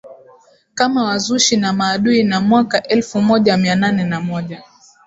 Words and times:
kama 0.73 1.03
wazushi 1.03 1.57
na 1.57 1.73
maadui 1.73 2.23
na 2.23 2.41
mwaka 2.41 2.83
elfu 2.83 3.21
moja 3.21 3.57
Mia 3.57 3.75
nane 3.75 4.03
na 4.03 4.21
moja 4.21 4.63